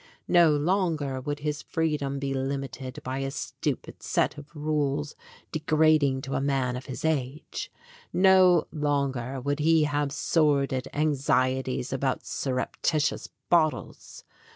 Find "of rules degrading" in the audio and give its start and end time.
4.35-6.23